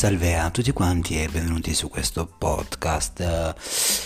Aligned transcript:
Salve 0.00 0.38
a 0.38 0.48
tutti 0.48 0.72
quanti 0.72 1.20
e 1.20 1.28
benvenuti 1.28 1.74
su 1.74 1.90
questo 1.90 2.26
podcast. 2.26 3.54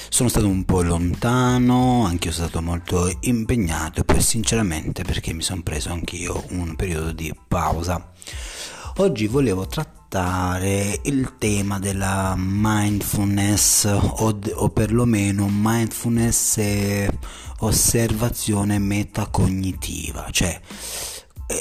Sono 0.08 0.28
stato 0.28 0.48
un 0.48 0.64
po' 0.64 0.82
lontano, 0.82 2.04
anche 2.04 2.26
io 2.26 2.34
sono 2.34 2.48
stato 2.48 2.64
molto 2.64 3.16
impegnato 3.20 4.02
poi 4.02 4.20
sinceramente 4.20 5.04
perché 5.04 5.32
mi 5.32 5.42
sono 5.42 5.62
preso 5.62 5.92
anch'io 5.92 6.46
un 6.48 6.74
periodo 6.74 7.12
di 7.12 7.32
pausa. 7.46 8.10
Oggi 8.96 9.28
volevo 9.28 9.68
trattare 9.68 10.98
il 11.04 11.36
tema 11.38 11.78
della 11.78 12.34
mindfulness 12.36 13.84
o, 13.84 14.36
o 14.52 14.68
perlomeno 14.70 15.46
mindfulness 15.48 16.56
e 16.56 17.18
osservazione 17.60 18.80
metacognitiva, 18.80 20.26
cioè 20.32 20.60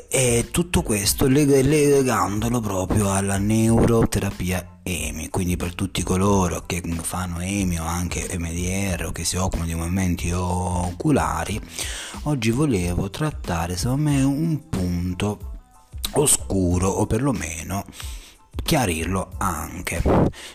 e, 0.10 0.48
tutto 0.52 0.82
questo 0.82 1.28
leg- 1.28 1.62
legandolo 1.62 2.60
proprio 2.60 3.12
alla 3.12 3.38
neuroterapia 3.38 4.80
EMI, 4.84 5.30
quindi 5.30 5.56
per 5.56 5.76
tutti 5.76 6.04
coloro 6.04 6.64
che 6.66 6.82
fanno 7.02 7.40
EMI 7.40 7.80
o 7.80 7.86
anche 7.86 8.28
MDR 8.38 9.06
o 9.06 9.12
che 9.12 9.24
si 9.24 9.38
occupano 9.38 9.66
di 9.66 9.76
movimenti 9.76 10.32
oculari, 10.32 11.60
oggi 12.24 12.52
volevo 12.52 13.10
trattare 13.10 13.78
secondo 13.78 14.10
me 14.10 14.24
un 14.24 14.70
punto 14.70 15.40
oscuro 16.14 16.88
o 16.90 17.06
perlomeno 17.06 17.86
chiarirlo 18.74 19.34
anche. 19.38 20.02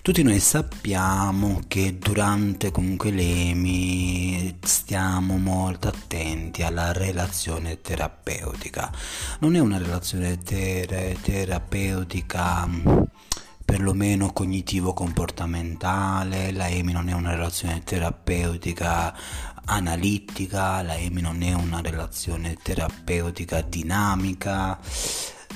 Tutti 0.03 0.25
noi 0.25 0.41
sappiamo 0.41 1.61
che 1.69 1.99
durante 1.99 2.73
comunque 2.73 3.13
l'EMI 3.13 4.59
stiamo 4.61 5.39
molto 5.39 5.87
attenti 5.87 6.65
alla 6.65 6.93
relazione 6.93 7.81
terapeutica. 7.81 8.91
Non 9.39 9.55
è 9.55 9.61
una 9.61 9.79
relazione 9.79 10.37
ter- 10.39 11.17
terapeutica 11.21 12.69
perlomeno 13.65 14.33
cognitivo-comportamentale, 14.33 16.51
la 16.51 16.67
EMI 16.67 16.91
non 16.91 17.09
è 17.09 17.13
una 17.13 17.37
relazione 17.37 17.85
terapeutica 17.85 19.15
analitica, 19.67 20.83
la 20.83 20.97
EMI 20.97 21.21
non 21.21 21.41
è 21.43 21.53
una 21.53 21.81
relazione 21.81 22.57
terapeutica 22.61 23.61
dinamica 23.61 24.77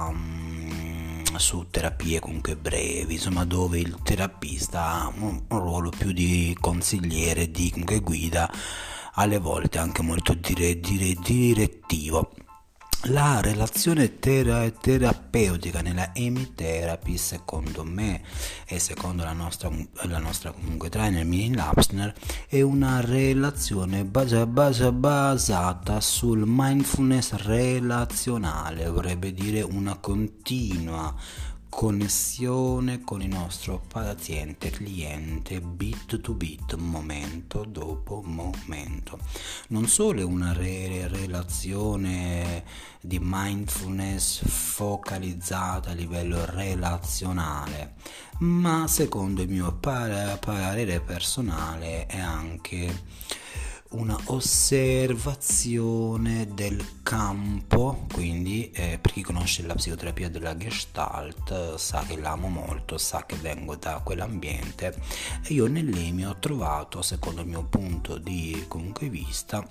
um, 0.07 1.23
su 1.35 1.65
terapie 1.71 2.19
comunque 2.19 2.55
brevi, 2.55 3.15
insomma 3.15 3.43
dove 3.43 3.79
il 3.79 3.97
terapista 4.03 5.01
ha 5.01 5.11
un, 5.15 5.41
un 5.47 5.59
ruolo 5.59 5.89
più 5.89 6.11
di 6.11 6.55
consigliere, 6.59 7.49
di 7.49 7.73
guida, 8.01 8.47
alle 9.13 9.39
volte 9.39 9.79
anche 9.79 10.03
molto 10.03 10.35
dire, 10.35 10.79
dire, 10.79 11.15
direttivo. 11.15 12.31
La 13.03 13.39
relazione 13.41 14.17
tera- 14.17 14.69
terapeutica 14.71 15.81
nella 15.81 16.13
emitherapy, 16.15 17.15
secondo 17.15 17.83
me 17.83 18.23
e 18.65 18.79
secondo 18.79 19.23
la 19.23 19.33
nostra, 19.33 19.69
la 20.07 20.17
nostra 20.17 20.51
comunque 20.51 20.89
trainer 20.89 21.23
Mini 21.23 21.55
Lapsner, 21.55 22.13
è 22.47 22.59
una 22.61 22.99
relazione 22.99 24.03
basa, 24.03 24.47
basa, 24.47 24.91
basata 24.91 26.01
sul 26.01 26.43
mindfulness 26.45 27.33
relazionale, 27.33 28.89
vorrebbe 28.89 29.31
dire 29.31 29.61
una 29.61 29.95
continua 29.97 31.13
connessione 31.77 33.03
con 33.03 33.21
il 33.21 33.27
nostro 33.27 33.79
paziente 33.87 34.71
cliente 34.71 35.61
bit 35.61 36.21
to 36.21 36.33
bit 36.33 36.73
momento 36.73 37.65
dopo 37.65 38.23
momento. 38.25 39.19
Non 39.67 39.85
solo 39.85 40.21
è 40.21 40.23
una 40.23 40.53
re- 40.53 41.07
relazione 41.07 42.63
di 42.99 43.19
mindfulness 43.21 44.43
focalizzata 44.43 45.91
a 45.91 45.93
livello 45.93 46.45
relazionale 46.45 47.93
ma 48.39 48.87
secondo 48.87 49.43
il 49.43 49.49
mio 49.49 49.71
parere 49.73 50.99
personale 50.99 52.07
è 52.07 52.19
anche 52.19 53.03
una 53.91 54.19
osservazione 54.25 56.53
del 56.53 57.01
campo, 57.03 58.05
quindi 58.11 58.69
eh, 58.71 58.99
per 58.99 59.13
chi 59.13 59.21
conosce 59.21 59.65
la 59.65 59.75
psicoterapia 59.75 60.29
della 60.29 60.57
Gestalt 60.57 61.75
sa 61.75 62.03
che 62.05 62.19
l'amo 62.19 62.49
molto, 62.49 62.97
sa 62.97 63.25
che 63.25 63.37
vengo 63.37 63.75
da 63.75 64.01
quell'ambiente 64.03 64.93
e 65.43 65.53
io 65.53 65.67
nell'EMI 65.67 66.25
ho 66.25 66.35
trovato, 66.39 67.01
secondo 67.01 67.39
il 67.41 67.47
mio 67.47 67.63
punto 67.63 68.17
di 68.17 68.65
comunque 68.67 69.07
vista, 69.07 69.65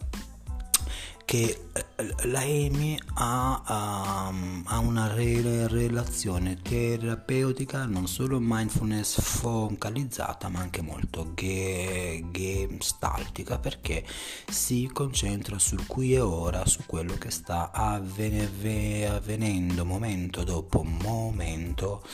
che 1.26 1.66
eh, 1.72 1.84
la 2.28 2.44
EMI 2.44 2.98
ha, 3.14 4.28
um, 4.30 4.62
ha 4.64 4.78
una 4.78 5.12
re- 5.12 5.66
relazione 5.66 6.62
terapeutica 6.62 7.84
non 7.84 8.06
solo 8.06 8.38
mindfulness 8.40 9.20
focalizzata 9.20 10.48
ma 10.48 10.60
anche 10.60 10.82
molto 10.82 11.32
ge- 11.34 12.24
gestaltica 12.30 13.58
perché 13.58 14.06
si 14.48 14.88
concentra 14.92 15.58
sul 15.58 15.84
qui 15.88 16.14
e 16.14 16.20
ora 16.20 16.64
su 16.64 16.84
quello 16.86 17.14
che 17.14 17.30
sta 17.30 17.72
avven- 17.72 19.04
avvenendo 19.10 19.84
momento 19.84 20.44
dopo 20.44 20.84
momento 20.84 22.04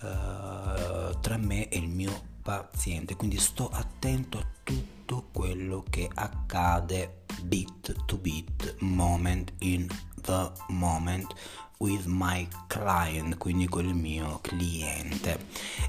uh, 0.00 1.16
tra 1.20 1.36
me 1.36 1.68
e 1.68 1.78
il 1.78 1.88
mio 1.88 2.30
paziente. 2.42 3.14
Quindi 3.16 3.38
sto 3.38 3.68
attento 3.68 4.38
a 4.38 4.46
tutto 4.64 5.28
quello 5.32 5.84
che 5.88 6.10
accade 6.12 7.21
bit 7.44 7.94
to 8.06 8.16
bit, 8.16 8.74
moment 8.80 9.52
in 9.58 9.88
the 10.22 10.50
moment 10.68 11.34
with 11.78 12.06
my 12.06 12.46
client, 12.68 13.36
quindi 13.38 13.66
con 13.66 13.86
il 13.86 13.94
mio 13.94 14.38
cliente. 14.40 15.46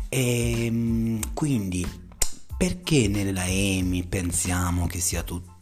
E 0.10 0.66
ehm, 0.66 1.34
quindi 1.34 1.86
perché 2.58 3.08
nella 3.08 3.46
EMI 3.46 4.04
pensiamo 4.06 4.88
che 4.88 5.00
sia 5.00 5.24
tutto 5.24 5.53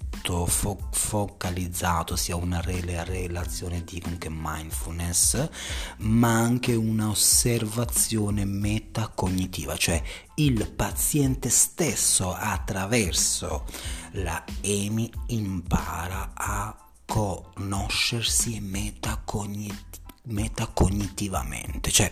fo- 0.45 0.89
focalizzato, 0.91 2.15
sia 2.15 2.35
una 2.35 2.61
re- 2.61 3.03
relazione 3.03 3.83
di 3.83 4.01
anche 4.05 4.29
mindfulness, 4.29 5.49
ma 5.97 6.33
anche 6.33 6.73
un'osservazione 6.73 8.45
metacognitiva, 8.45 9.75
cioè 9.77 10.01
il 10.35 10.69
paziente 10.71 11.49
stesso 11.49 12.33
attraverso 12.33 13.65
la 14.11 14.43
EMI 14.61 15.11
impara 15.27 16.31
a 16.33 16.75
conoscersi 17.05 18.59
metacognitivamente, 18.59 19.99
metacognitivamente 20.23 21.91
cioè 21.91 22.11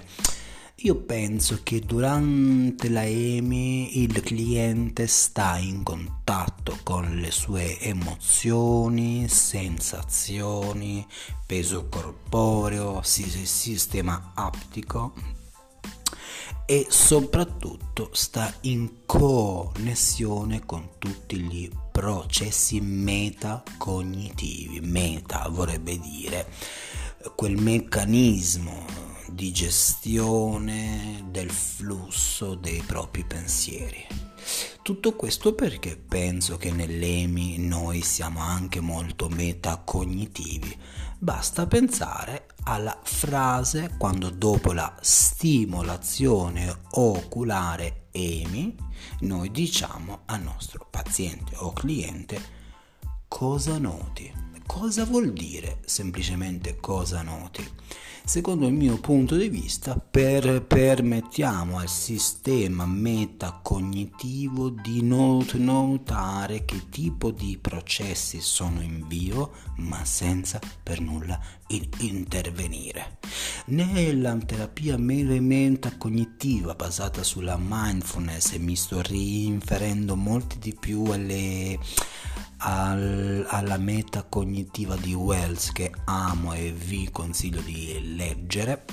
io 0.82 0.96
penso 0.96 1.60
che 1.62 1.82
durante 1.82 2.88
la 2.90 3.04
EMI 3.04 4.02
il 4.02 4.22
cliente 4.22 5.08
sta 5.08 5.58
in 5.58 5.84
contatto 5.84 6.78
con 6.84 7.18
le 7.18 7.32
sue 7.32 7.78
emozioni, 7.80 9.28
sensazioni, 9.28 11.06
peso 11.46 11.90
corporeo, 11.90 13.02
sistema 13.04 14.32
aptico 14.36 15.12
e 16.66 16.86
soprattutto 16.88 18.12
sta 18.14 18.54
in 18.62 19.06
connessione 19.06 20.66
con 20.66 20.92
tutti 20.98 21.42
gli 21.42 21.70
processi 21.92 22.80
metacognitivi. 22.80 24.80
Meta 24.80 25.46
vorrebbe 25.50 26.00
dire 26.00 26.48
quel 27.36 27.58
meccanismo 27.58 28.99
di 29.30 29.52
gestione 29.52 31.26
del 31.30 31.50
flusso 31.50 32.56
dei 32.56 32.82
propri 32.86 33.24
pensieri. 33.24 34.06
Tutto 34.82 35.14
questo 35.16 35.54
perché 35.54 35.98
penso 35.98 36.58
che 36.58 36.72
nell'EMI 36.72 37.58
noi 37.60 38.02
siamo 38.02 38.42
anche 38.42 38.80
molto 38.80 39.30
metacognitivi. 39.30 40.76
Basta 41.18 41.68
pensare 41.68 42.48
alla 42.64 42.98
frase 43.04 43.96
quando 43.98 44.30
dopo 44.30 44.74
la 44.74 44.96
stimolazione 45.02 46.82
oculare 46.92 48.08
EMI 48.12 48.76
noi 49.22 49.52
diciamo 49.52 50.22
al 50.26 50.42
nostro 50.42 50.88
paziente 50.90 51.56
o 51.58 51.72
cliente 51.72 52.58
cosa 53.28 53.78
noti. 53.78 54.49
Cosa 54.72 55.04
vuol 55.04 55.34
dire 55.34 55.80
semplicemente 55.84 56.78
cosa 56.80 57.24
noti? 57.24 57.68
Secondo 58.24 58.68
il 58.68 58.74
mio 58.74 59.00
punto 59.00 59.36
di 59.36 59.50
vista, 59.50 59.96
per, 59.96 60.64
permettiamo 60.64 61.80
al 61.80 61.90
sistema 61.90 62.86
metacognitivo 62.86 64.70
di 64.70 65.02
not- 65.02 65.56
notare 65.56 66.66
che 66.66 66.84
tipo 66.90 67.32
di 67.32 67.58
processi 67.60 68.42
sono 68.42 68.82
in 68.82 69.08
vivo, 69.08 69.54
ma 69.78 70.06
senza 70.06 70.60
per 70.84 71.02
nulla 71.02 71.38
in- 71.70 71.90
intervenire. 71.98 73.18
Nella 73.66 74.38
terapia 74.38 74.98
metacognitiva 74.98 76.76
basata 76.76 77.24
sulla 77.24 77.58
mindfulness, 77.60 78.54
e 78.54 78.60
mi 78.60 78.76
sto 78.76 79.02
rinferendo 79.02 80.16
molto 80.16 80.58
di 80.60 80.76
più 80.80 81.06
alle 81.06 81.80
al, 82.60 83.46
alla 83.48 83.78
metacognitiva 83.78 84.96
di 84.96 85.14
Wells 85.14 85.72
che 85.72 85.92
amo 86.06 86.54
e 86.54 86.72
vi 86.72 87.10
consiglio 87.12 87.62
di 87.62 88.16
leggere. 88.16 88.86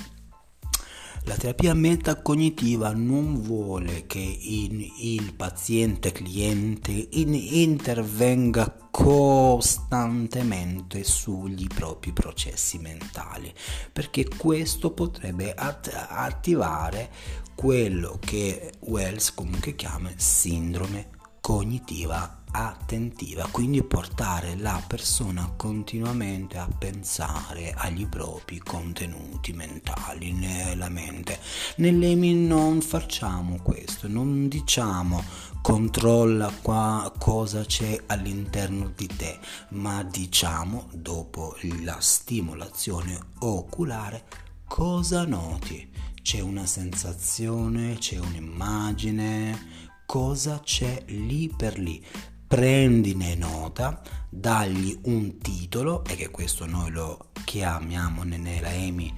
La 1.23 1.35
terapia 1.35 1.73
metacognitiva 1.73 2.93
non 2.93 3.41
vuole 3.41 4.05
che 4.07 4.19
in, 4.19 4.87
il 5.01 5.33
paziente 5.33 6.13
cliente 6.13 6.91
in, 6.91 7.33
intervenga 7.33 8.87
costantemente 8.89 11.03
sugli 11.03 11.67
propri 11.67 12.13
processi 12.13 12.77
mentali, 12.77 13.53
perché 13.91 14.25
questo 14.37 14.91
potrebbe 14.91 15.53
att- 15.53 16.07
attivare 16.07 17.11
quello 17.55 18.17
che 18.21 18.71
Wells 18.79 19.33
comunque 19.33 19.75
chiama 19.75 20.09
sindrome 20.15 21.09
cognitiva 21.41 22.43
attentiva, 22.65 23.47
quindi 23.51 23.83
portare 23.83 24.55
la 24.55 24.81
persona 24.87 25.51
continuamente 25.55 26.57
a 26.57 26.67
pensare 26.67 27.73
agli 27.75 28.07
propri 28.07 28.59
contenuti 28.59 29.53
mentali 29.53 30.33
nella 30.33 30.89
mente. 30.89 31.39
Nell'EMI 31.77 32.33
non 32.33 32.81
facciamo 32.81 33.59
questo, 33.61 34.07
non 34.07 34.47
diciamo 34.47 35.23
controlla 35.61 36.51
qua 36.61 37.11
cosa 37.17 37.65
c'è 37.65 38.01
all'interno 38.07 38.91
di 38.95 39.07
te, 39.07 39.37
ma 39.69 40.01
diciamo 40.03 40.87
dopo 40.93 41.55
la 41.83 41.99
stimolazione 41.99 43.19
oculare 43.39 44.23
cosa 44.65 45.25
noti. 45.25 45.89
C'è 46.21 46.39
una 46.39 46.65
sensazione, 46.65 47.97
c'è 47.97 48.17
un'immagine, 48.17 49.77
cosa 50.05 50.59
c'è 50.61 51.03
lì 51.07 51.51
per 51.55 51.77
lì 51.77 52.03
prendine 52.47 53.35
nota, 53.35 54.01
dagli 54.29 54.97
un 55.03 55.37
titolo, 55.39 56.05
e 56.05 56.15
che 56.15 56.29
questo 56.29 56.65
noi 56.65 56.91
lo 56.91 57.31
chiamiamo 57.43 58.23
nella 58.23 58.71
EMI 58.71 59.13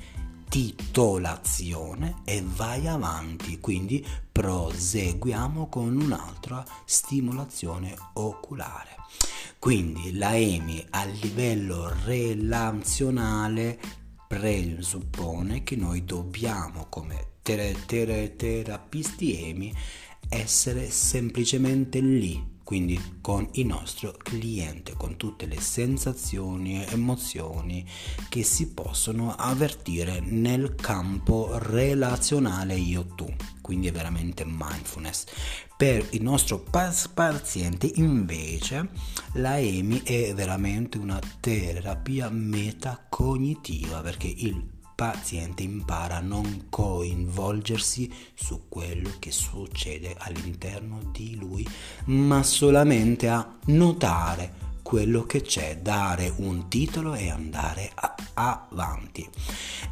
titolazione, 0.49 2.21
e 2.25 2.43
vai 2.43 2.87
avanti, 2.87 3.59
quindi 3.59 4.03
proseguiamo 4.31 5.69
con 5.69 5.95
un'altra 5.95 6.65
stimolazione 6.85 7.95
oculare. 8.13 8.95
Quindi 9.59 10.17
la 10.17 10.35
EMI 10.35 10.87
a 10.89 11.05
livello 11.05 11.93
relazionale 12.05 13.79
presuppone 14.27 15.63
che 15.63 15.75
noi 15.75 16.03
dobbiamo 16.03 16.87
come 16.89 17.33
ter- 17.43 17.85
ter- 17.85 18.35
terapisti 18.35 19.49
EMI 19.49 19.75
essere 20.29 20.89
semplicemente 20.89 21.99
lì 21.99 22.57
quindi 22.69 23.17
con 23.19 23.49
il 23.53 23.65
nostro 23.65 24.11
cliente, 24.15 24.93
con 24.95 25.17
tutte 25.17 25.47
le 25.47 25.59
sensazioni 25.59 26.83
e 26.85 26.91
emozioni 26.91 27.83
che 28.29 28.43
si 28.43 28.73
possono 28.73 29.33
avvertire 29.35 30.19
nel 30.19 30.75
campo 30.75 31.57
relazionale 31.57 32.75
io-tu, 32.75 33.25
quindi 33.61 33.87
è 33.87 33.91
veramente 33.91 34.45
mindfulness. 34.45 35.23
Per 35.75 36.09
il 36.11 36.21
nostro 36.21 36.59
paziente 36.59 37.89
invece 37.95 38.89
la 39.33 39.57
EMI 39.57 40.03
è 40.03 40.35
veramente 40.35 40.99
una 40.99 41.19
terapia 41.39 42.29
metacognitiva 42.29 44.01
perché 44.01 44.27
il 44.27 44.77
paziente 44.99 45.63
impara 45.63 46.17
a 46.17 46.19
non 46.19 46.65
coinvolgersi 46.69 48.13
su 48.33 48.63
quello 48.67 49.13
che 49.17 49.31
succede 49.31 50.13
all'interno 50.17 50.99
di 51.13 51.37
lui, 51.37 51.65
ma 52.07 52.43
solamente 52.43 53.29
a 53.29 53.49
notare 53.67 54.67
quello 54.83 55.23
che 55.23 55.39
c'è, 55.39 55.77
dare 55.77 56.33
un 56.35 56.67
titolo 56.67 57.13
e 57.13 57.29
andare 57.29 57.89
a- 57.95 58.13
avanti. 58.33 59.25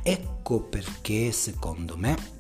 Ecco 0.03 0.59
perché 0.63 1.31
secondo 1.31 1.95
me 1.95 2.36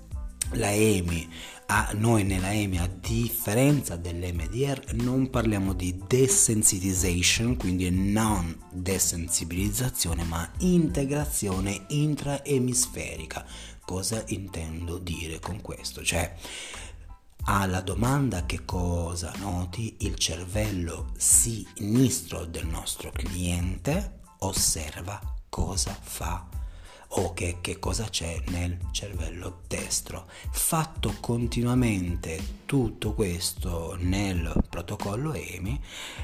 la 0.51 0.71
EMI 0.71 1.29
a 1.69 1.91
noi 1.95 2.23
nella 2.23 2.53
EMI, 2.53 2.77
a 2.77 2.87
differenza 2.87 3.97
dell'MDR, 3.97 4.93
non 4.93 5.29
parliamo 5.29 5.73
di 5.73 6.01
desensitization, 6.07 7.57
quindi 7.57 7.89
non 7.89 8.57
desensibilizzazione, 8.71 10.23
ma 10.23 10.49
integrazione 10.59 11.85
intraemisferica. 11.89 13.45
Cosa 13.83 14.23
intendo 14.27 14.97
dire 14.97 15.39
con 15.39 15.59
questo? 15.59 16.03
Cioè, 16.03 16.33
alla 17.43 17.81
domanda 17.81 18.45
che 18.45 18.63
cosa 18.63 19.33
noti, 19.39 19.97
il 19.99 20.15
cervello 20.15 21.11
sinistro 21.17 22.45
del 22.45 22.65
nostro 22.65 23.11
cliente 23.11 24.19
osserva 24.39 25.19
cosa 25.49 25.97
fa 25.99 26.56
o 27.09 27.33
che, 27.33 27.57
che 27.61 27.79
cosa 27.79 28.05
c'è 28.09 28.41
nel 28.47 28.77
cervello 28.91 29.61
destro. 29.67 30.27
Fatto 30.51 31.15
continuamente 31.19 32.55
tutto 32.65 33.13
questo 33.13 33.95
nel 33.99 34.53
protocollo 34.69 35.33
EMI, 35.33 35.79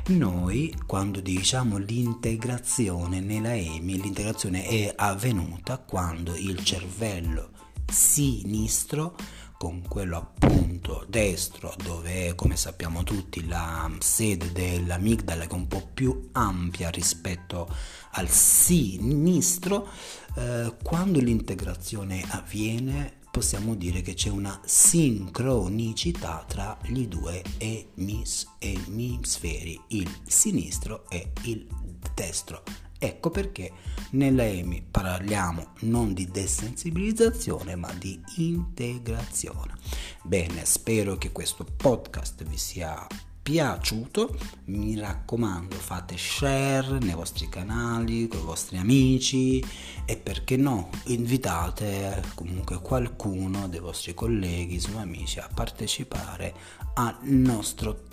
noi 0.08 0.76
quando 0.86 1.22
diciamo 1.22 1.78
l'integrazione 1.78 3.20
nella 3.20 3.56
EMI, 3.56 4.02
l'integrazione 4.02 4.66
è 4.66 4.94
avvenuta 4.96 5.78
quando 5.78 6.36
il 6.36 6.64
cervello 6.64 7.52
sinistro 7.92 9.16
con 9.64 9.82
quello 9.88 10.18
appunto 10.18 11.06
destro 11.08 11.74
dove 11.82 12.28
è 12.28 12.36
come 12.36 12.58
sappiamo 12.58 13.04
tutti 13.04 13.48
la 13.48 13.90
sede 14.00 14.52
dell'amigdala 14.52 15.46
che 15.46 15.52
è 15.52 15.54
un 15.54 15.70
po' 15.70 15.90
più 15.94 16.30
ampia 16.34 16.90
rispetto 16.90 17.74
al 18.14 18.30
sinistro 18.30 19.88
eh, 20.36 20.76
quando 20.82 21.20
l'integrazione 21.20 22.24
avviene 22.30 23.22
possiamo 23.32 23.76
dire 23.76 24.02
che 24.02 24.14
c'è 24.14 24.30
una 24.30 24.60
sincronicità 24.64 26.46
tra 26.48 26.78
gli 26.84 27.08
due 27.08 27.42
emis- 27.58 28.48
emisferi 28.60 29.80
il 29.90 30.10
sinistro 30.28 31.10
e 31.10 31.32
il 31.44 31.68
destro 32.14 32.64
Ecco 33.04 33.32
perché 33.32 33.70
nella 34.12 34.46
EMI 34.46 34.88
parliamo 34.90 35.74
non 35.82 36.14
di 36.14 36.26
desensibilizzazione 36.26 37.76
ma 37.76 37.92
di 37.92 38.18
integrazione. 38.38 39.76
Bene, 40.24 40.64
spero 40.64 41.18
che 41.18 41.34
questo 41.34 41.66
podcast 41.66 42.46
vi 42.46 42.56
sia 42.56 43.06
piaciuto, 43.44 44.38
mi 44.66 44.98
raccomando 44.98 45.76
fate 45.76 46.16
share 46.18 46.98
nei 47.00 47.14
vostri 47.14 47.50
canali, 47.50 48.28
con 48.28 48.40
i 48.40 48.44
vostri 48.44 48.78
amici 48.78 49.64
e 50.06 50.16
perché 50.16 50.56
no, 50.56 50.90
invitate 51.08 52.24
comunque 52.36 52.80
qualcuno 52.80 53.68
dei 53.68 53.82
vostri 53.82 54.14
colleghi, 54.14 54.80
suoi 54.80 55.02
amici 55.02 55.40
a 55.40 55.50
partecipare 55.54 56.56
al 56.96 57.18
nostro 57.24 58.06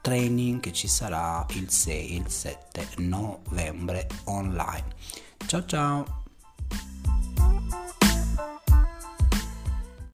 training 0.00 0.60
che 0.60 0.72
ci 0.72 0.86
sarà 0.86 1.44
il 1.50 1.68
6 1.68 2.14
il 2.14 2.28
7 2.28 2.88
novembre 2.98 4.06
online. 4.24 4.94
Ciao 5.46 5.64
ciao! 5.64 6.25